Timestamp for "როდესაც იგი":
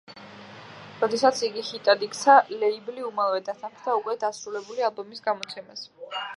1.01-1.65